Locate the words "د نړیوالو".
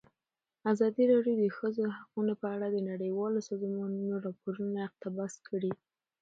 2.71-3.39